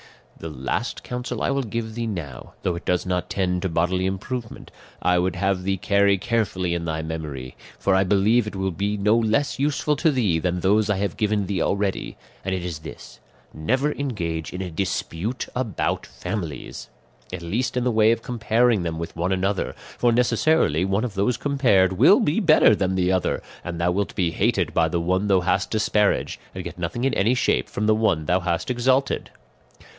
[0.39, 4.07] "The last counsel I will give thee now, though it does not tend to bodily
[4.07, 8.71] improvement, I would have thee carry carefully in thy memory, for I believe it will
[8.71, 12.65] be no less useful to thee than those I have given thee already, and it
[12.65, 13.19] is this
[13.53, 16.89] never engage in a dispute about families,
[17.31, 21.13] at least in the way of comparing them one with another; for necessarily one of
[21.13, 24.99] those compared will be better than the other, and thou wilt be hated by the
[24.99, 28.71] one thou hast disparaged, and get nothing in any shape from the one thou hast
[28.71, 29.29] exalted.